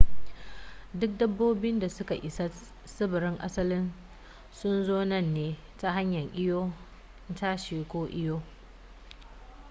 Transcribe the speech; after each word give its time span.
duk 0.93 1.17
dabbobin 1.17 1.79
da 1.79 1.89
suka 1.89 2.15
isa 2.15 2.49
tsibirin 2.85 3.37
asalin 3.41 3.93
sun 4.51 4.83
zo 4.85 5.03
nan 5.05 5.33
ne 5.33 5.57
ta 5.77 5.91
hanyar 5.91 6.29
iyo 6.35 6.71
tashi 7.35 7.85
ko 7.89 8.07
iyo 8.07 8.41